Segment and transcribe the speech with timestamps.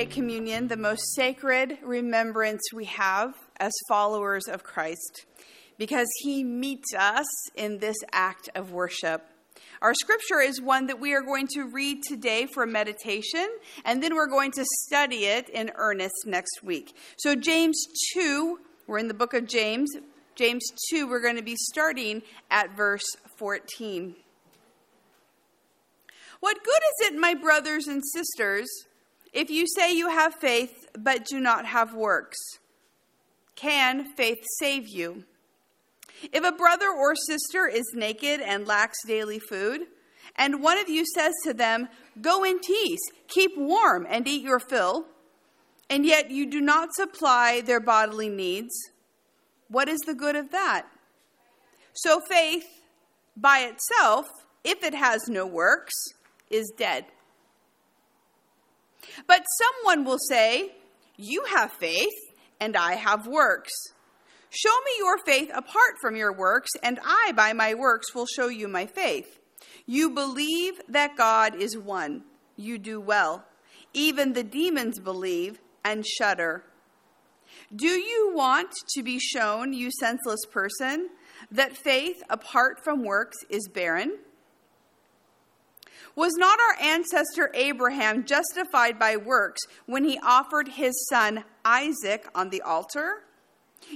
[0.00, 5.26] take communion, the most sacred remembrance we have as followers of Christ,
[5.76, 9.22] because he meets us in this act of worship.
[9.82, 13.46] Our scripture is one that we are going to read today for meditation,
[13.84, 16.96] and then we're going to study it in earnest next week.
[17.18, 19.90] So, James 2, we're in the book of James.
[20.34, 23.04] James 2, we're going to be starting at verse
[23.38, 24.14] 14.
[26.40, 28.66] What good is it, my brothers and sisters,
[29.32, 32.38] if you say you have faith but do not have works?
[33.54, 35.24] Can faith save you?
[36.32, 39.82] If a brother or sister is naked and lacks daily food,
[40.36, 41.88] and one of you says to them,
[42.20, 45.06] Go in peace, keep warm, and eat your fill,
[45.88, 48.72] and yet you do not supply their bodily needs,
[49.68, 50.86] what is the good of that?
[51.92, 52.66] So faith
[53.36, 54.26] by itself,
[54.64, 55.94] if it has no works,
[56.50, 57.06] is dead.
[59.26, 60.72] But someone will say,
[61.16, 62.14] You have faith,
[62.60, 63.72] and I have works.
[64.50, 68.48] Show me your faith apart from your works, and I, by my works, will show
[68.48, 69.38] you my faith.
[69.86, 72.24] You believe that God is one.
[72.56, 73.44] You do well.
[73.94, 76.64] Even the demons believe and shudder.
[77.74, 81.10] Do you want to be shown, you senseless person,
[81.50, 84.18] that faith apart from works is barren?
[86.16, 92.50] Was not our ancestor Abraham justified by works when he offered his son Isaac on
[92.50, 93.24] the altar?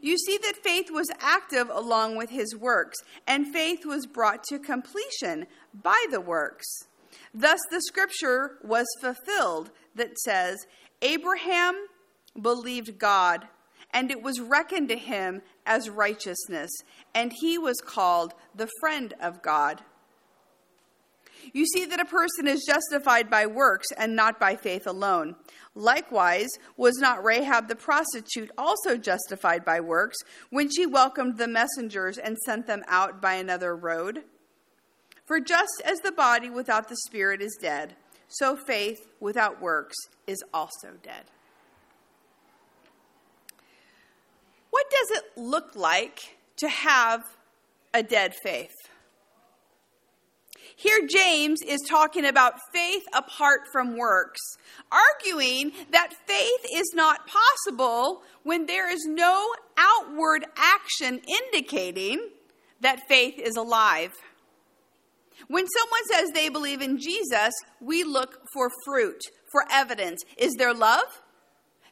[0.00, 4.58] You see that faith was active along with his works, and faith was brought to
[4.58, 6.66] completion by the works.
[7.34, 10.66] Thus, the scripture was fulfilled that says,
[11.02, 11.86] Abraham
[12.40, 13.48] believed God,
[13.90, 16.70] and it was reckoned to him as righteousness,
[17.14, 19.82] and he was called the friend of God.
[21.52, 25.36] You see that a person is justified by works and not by faith alone.
[25.74, 30.18] Likewise, was not Rahab the prostitute also justified by works
[30.50, 34.24] when she welcomed the messengers and sent them out by another road?
[35.24, 37.94] For just as the body without the spirit is dead,
[38.28, 39.96] so faith without works
[40.26, 41.24] is also dead.
[44.70, 47.24] What does it look like to have
[47.94, 48.74] a dead faith?
[50.82, 54.40] Here, James is talking about faith apart from works,
[54.90, 59.46] arguing that faith is not possible when there is no
[59.78, 62.30] outward action indicating
[62.80, 64.10] that faith is alive.
[65.46, 69.20] When someone says they believe in Jesus, we look for fruit,
[69.52, 70.24] for evidence.
[70.36, 71.06] Is there love,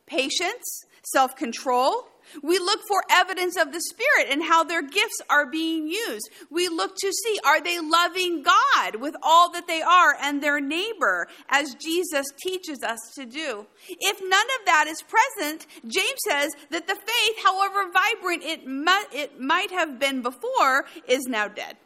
[0.07, 2.09] patience, self control,
[2.43, 6.31] we look for evidence of the Spirit and how their gifts are being used.
[6.51, 10.61] We look to see are they loving God with all that they are and their
[10.61, 13.67] neighbor, as Jesus teaches us to do.
[13.89, 19.07] If none of that is present, James says that the faith, however vibrant it might,
[19.13, 21.77] it might have been before, is now dead.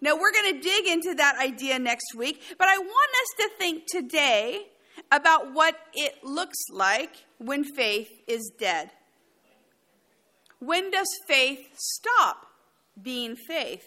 [0.00, 3.58] Now, we're going to dig into that idea next week, but I want us to
[3.58, 4.66] think today
[5.12, 8.90] about what it looks like when faith is dead.
[10.60, 12.46] When does faith stop
[13.00, 13.86] being faith?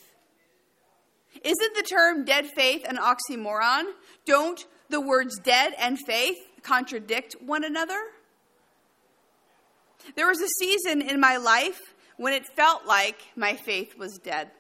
[1.44, 3.92] Isn't the term dead faith an oxymoron?
[4.26, 8.00] Don't the words dead and faith contradict one another?
[10.16, 11.80] There was a season in my life
[12.18, 14.52] when it felt like my faith was dead.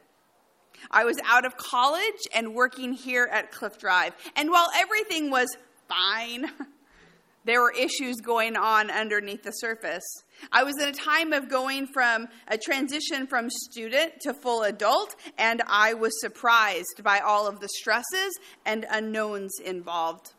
[0.91, 4.13] I was out of college and working here at Cliff Drive.
[4.35, 5.47] And while everything was
[5.87, 6.51] fine,
[7.47, 10.03] there were issues going on underneath the surface.
[10.51, 15.15] I was in a time of going from a transition from student to full adult,
[15.37, 20.33] and I was surprised by all of the stresses and unknowns involved.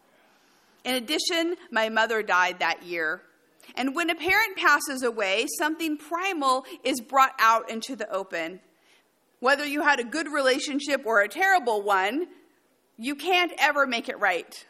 [0.84, 3.22] In addition, my mother died that year.
[3.74, 8.60] And when a parent passes away, something primal is brought out into the open.
[9.40, 12.26] Whether you had a good relationship or a terrible one,
[12.98, 14.66] you can't ever make it right.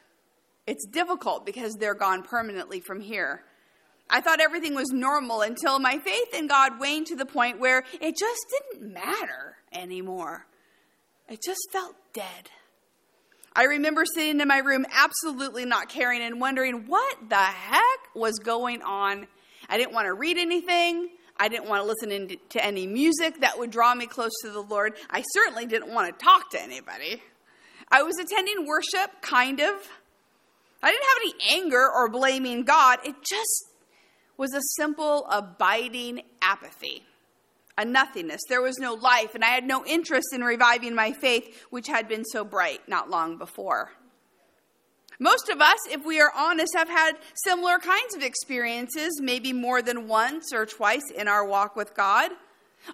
[0.68, 3.42] It's difficult because they're gone permanently from here.
[4.10, 7.84] I thought everything was normal until my faith in God waned to the point where
[8.02, 10.44] it just didn't matter anymore.
[11.26, 12.50] It just felt dead.
[13.56, 18.38] I remember sitting in my room absolutely not caring and wondering what the heck was
[18.38, 19.26] going on.
[19.70, 21.08] I didn't want to read anything.
[21.38, 24.60] I didn't want to listen to any music that would draw me close to the
[24.60, 24.98] Lord.
[25.08, 27.22] I certainly didn't want to talk to anybody.
[27.90, 29.88] I was attending worship, kind of.
[30.82, 33.00] I didn't have any anger or blaming God.
[33.04, 33.64] It just
[34.36, 37.02] was a simple, abiding apathy,
[37.76, 38.40] a nothingness.
[38.48, 42.08] There was no life, and I had no interest in reviving my faith, which had
[42.08, 43.90] been so bright not long before.
[45.20, 49.82] Most of us, if we are honest, have had similar kinds of experiences, maybe more
[49.82, 52.30] than once or twice in our walk with God.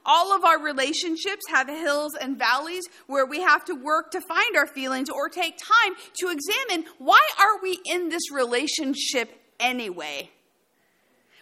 [0.04, 4.56] All of our relationships have hills and valleys where we have to work to find
[4.56, 10.31] our feelings or take time to examine why are we in this relationship anyway?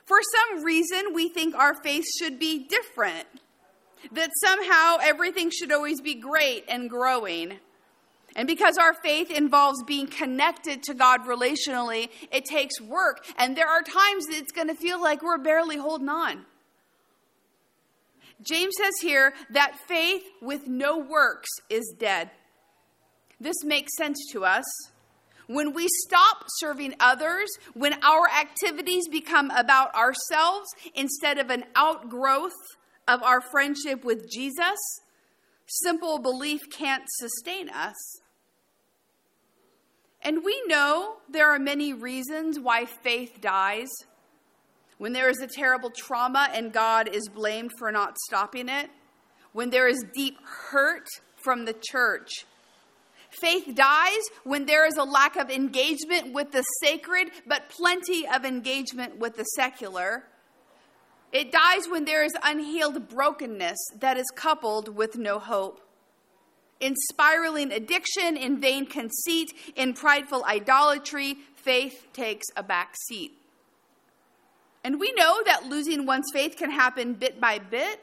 [0.05, 3.27] For some reason, we think our faith should be different,
[4.13, 7.59] that somehow everything should always be great and growing.
[8.35, 13.25] And because our faith involves being connected to God relationally, it takes work.
[13.37, 16.47] And there are times that it's going to feel like we're barely holding on.
[18.43, 22.31] James says here that faith with no works is dead.
[23.41, 24.65] This makes sense to us.
[25.49, 32.53] When we stop serving others, when our activities become about ourselves instead of an outgrowth
[33.09, 34.79] of our friendship with Jesus,
[35.67, 37.97] simple belief can't sustain us.
[40.23, 43.89] And we know there are many reasons why faith dies.
[45.03, 48.89] When there is a terrible trauma and God is blamed for not stopping it,
[49.53, 51.09] when there is deep hurt
[51.43, 52.47] from the church.
[53.29, 58.45] Faith dies when there is a lack of engagement with the sacred, but plenty of
[58.45, 60.23] engagement with the secular.
[61.33, 65.81] It dies when there is unhealed brokenness that is coupled with no hope
[66.79, 73.42] in spiraling addiction, in vain conceit, in prideful idolatry, faith takes a back seat.
[74.85, 78.01] And we know that losing one's faith can happen bit by bit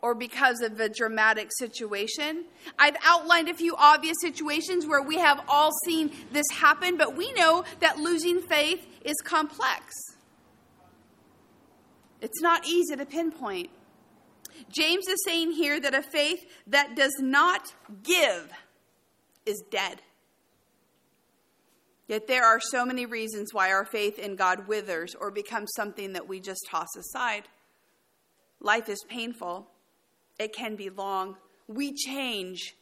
[0.00, 2.44] or because of a dramatic situation.
[2.78, 7.32] I've outlined a few obvious situations where we have all seen this happen, but we
[7.32, 9.94] know that losing faith is complex.
[12.20, 13.70] It's not easy to pinpoint.
[14.70, 17.72] James is saying here that a faith that does not
[18.02, 18.52] give
[19.46, 20.00] is dead.
[22.08, 26.14] Yet there are so many reasons why our faith in God withers or becomes something
[26.14, 27.44] that we just toss aside.
[28.60, 29.68] Life is painful,
[30.38, 31.36] it can be long.
[31.68, 32.74] We change.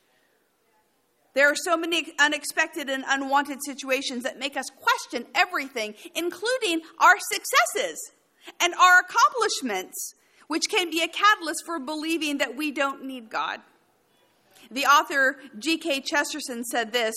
[1.34, 7.16] There are so many unexpected and unwanted situations that make us question everything, including our
[7.18, 8.12] successes
[8.60, 10.14] and our accomplishments
[10.46, 13.60] which can be a catalyst for believing that we don't need God.
[14.70, 16.02] The author G.K.
[16.02, 17.14] Chesterton said this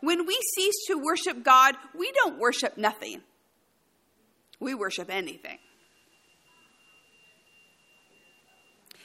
[0.00, 3.22] When we cease to worship God, we don't worship nothing,
[4.60, 5.58] we worship anything.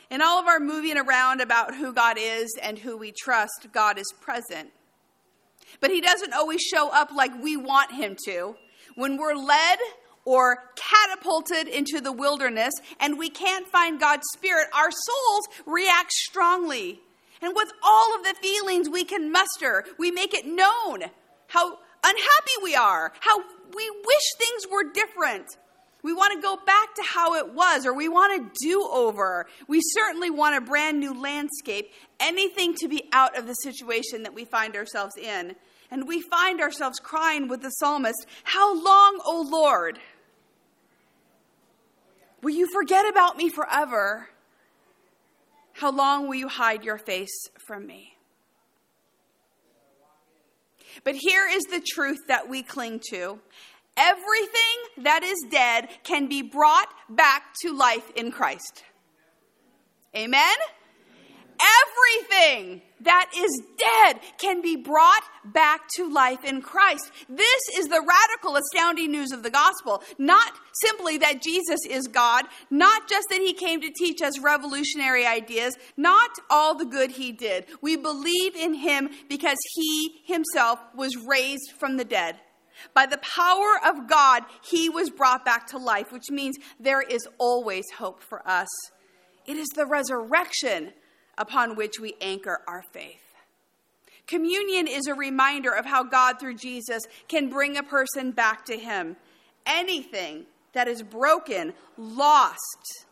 [0.10, 3.98] In all of our moving around about who God is and who we trust, God
[3.98, 4.72] is present.
[5.80, 8.56] But He doesn't always show up like we want Him to.
[8.96, 9.80] When we're led
[10.26, 17.00] or catapulted into the wilderness and we can't find God's Spirit, our souls react strongly.
[17.42, 21.04] And with all of the feelings we can muster, we make it known
[21.48, 23.40] how unhappy we are, how
[23.76, 25.58] we wish things were different.
[26.04, 29.46] We want to go back to how it was, or we want a do over.
[29.68, 34.34] We certainly want a brand new landscape, anything to be out of the situation that
[34.34, 35.56] we find ourselves in.
[35.92, 40.00] And we find ourselves crying with the psalmist, How long, O Lord?
[42.42, 44.31] Will you forget about me forever?
[45.82, 48.16] How long will you hide your face from me?
[51.04, 53.40] But here is the truth that we cling to
[53.98, 58.84] everything that is dead can be brought back to life in Christ.
[60.16, 60.56] Amen?
[62.12, 67.12] Everything that is dead can be brought back to life in Christ.
[67.28, 70.04] This is the radical, astounding news of the gospel.
[70.18, 75.26] Not simply that Jesus is God, not just that he came to teach us revolutionary
[75.26, 77.66] ideas, not all the good he did.
[77.82, 82.38] We believe in him because he himself was raised from the dead.
[82.94, 87.28] By the power of God, he was brought back to life, which means there is
[87.38, 88.68] always hope for us.
[89.46, 90.94] It is the resurrection
[91.42, 93.18] upon which we anchor our faith.
[94.28, 98.78] Communion is a reminder of how God, through Jesus, can bring a person back to
[98.78, 99.18] Him.
[99.66, 103.06] Anything that is broken, lost,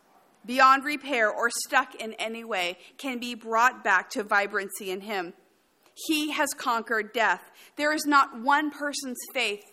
[0.45, 5.33] beyond repair, or stuck in any way can be brought back to vibrancy in Him.
[6.07, 7.51] He has conquered death.
[7.75, 9.65] There is not one person's faith,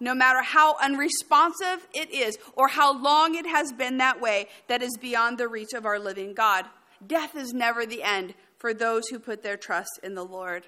[0.00, 4.82] no matter how unresponsive it is or how long it has been that way, that
[4.82, 6.66] is beyond the reach of our living God.
[7.06, 10.66] Death is never the end for those who put their trust in the Lord.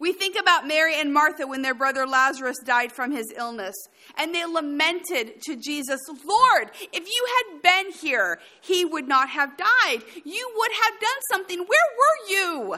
[0.00, 3.74] We think about Mary and Martha when their brother Lazarus died from his illness,
[4.16, 9.58] and they lamented to Jesus, Lord, if you had been here, he would not have
[9.58, 9.98] died.
[10.24, 11.58] You would have done something.
[11.58, 12.76] Where were you?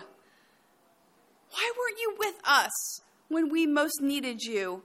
[1.51, 4.83] Why weren't you with us when we most needed you.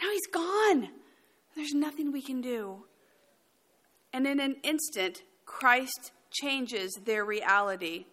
[0.00, 0.88] Now he's gone.
[1.56, 2.84] There's nothing we can do.
[4.12, 8.06] And in an instant, Christ changes their reality.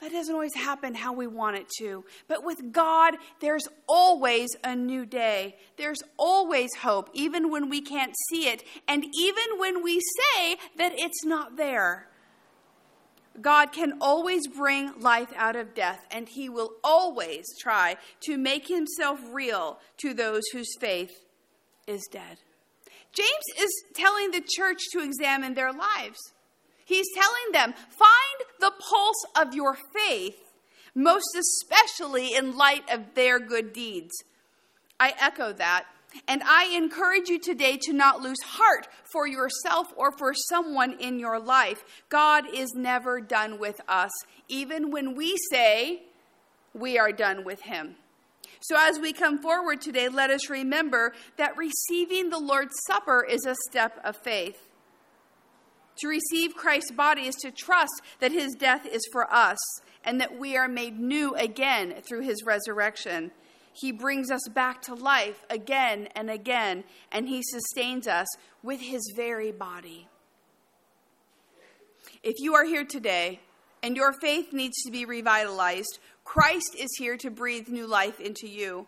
[0.00, 2.04] That doesn't always happen how we want it to.
[2.28, 5.56] But with God, there's always a new day.
[5.78, 10.92] There's always hope, even when we can't see it, and even when we say that
[10.94, 12.08] it's not there.
[13.40, 18.68] God can always bring life out of death, and He will always try to make
[18.68, 21.24] Himself real to those whose faith
[21.86, 22.38] is dead.
[23.12, 26.18] James is telling the church to examine their lives.
[26.86, 30.38] He's telling them, find the pulse of your faith,
[30.94, 34.14] most especially in light of their good deeds.
[35.00, 35.86] I echo that.
[36.28, 41.18] And I encourage you today to not lose heart for yourself or for someone in
[41.18, 41.84] your life.
[42.08, 44.12] God is never done with us,
[44.48, 46.02] even when we say
[46.72, 47.96] we are done with Him.
[48.60, 53.44] So, as we come forward today, let us remember that receiving the Lord's Supper is
[53.44, 54.66] a step of faith.
[55.98, 59.58] To receive Christ's body is to trust that his death is for us
[60.04, 63.30] and that we are made new again through his resurrection.
[63.72, 68.26] He brings us back to life again and again, and he sustains us
[68.62, 70.08] with his very body.
[72.22, 73.40] If you are here today
[73.82, 78.48] and your faith needs to be revitalized, Christ is here to breathe new life into
[78.48, 78.86] you.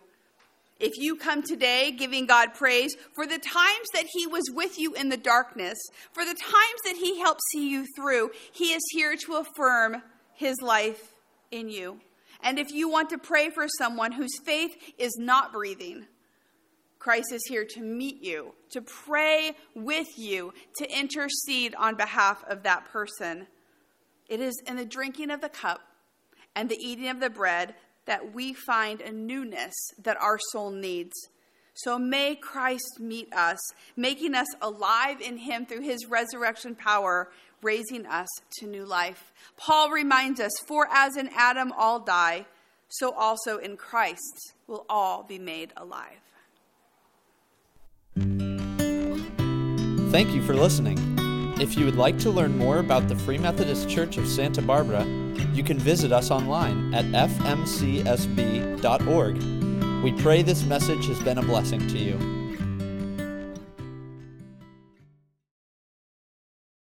[0.79, 4.93] If you come today giving God praise for the times that He was with you
[4.93, 5.77] in the darkness,
[6.13, 10.01] for the times that He helped see you through, He is here to affirm
[10.33, 11.13] His life
[11.51, 11.99] in you.
[12.41, 16.05] And if you want to pray for someone whose faith is not breathing,
[16.97, 22.63] Christ is here to meet you, to pray with you, to intercede on behalf of
[22.63, 23.47] that person.
[24.27, 25.81] It is in the drinking of the cup
[26.55, 27.75] and the eating of the bread
[28.09, 31.13] that we find a newness that our soul needs.
[31.75, 33.59] So may Christ meet us,
[33.95, 37.29] making us alive in Him through His resurrection power,
[37.61, 39.31] raising us to new life.
[39.57, 42.47] Paul reminds us For as in Adam all die,
[42.87, 46.23] so also in Christ will all be made alive.
[50.11, 50.97] Thank you for listening.
[51.61, 55.05] If you would like to learn more about the Free Methodist Church of Santa Barbara,
[55.53, 57.63] you can visit us online at fmcsb.org.
[60.03, 62.38] We pray this message has been a blessing to you.